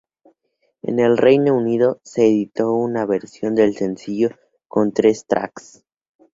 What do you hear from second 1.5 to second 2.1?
Unido,